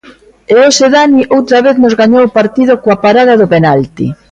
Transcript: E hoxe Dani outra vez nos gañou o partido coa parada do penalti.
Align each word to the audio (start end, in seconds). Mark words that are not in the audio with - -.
E 0.51 0.53
hoxe 0.63 0.85
Dani 0.95 1.21
outra 1.37 1.57
vez 1.65 1.75
nos 1.79 1.97
gañou 2.01 2.23
o 2.25 2.33
partido 2.37 2.73
coa 2.83 2.97
parada 3.05 3.39
do 3.41 3.47
penalti. 3.53 4.07